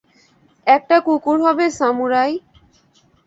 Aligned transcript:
একটা 0.67 0.97
কুকুর 1.05 1.37
হবে 1.45 1.65
সামুরাই? 1.77 2.31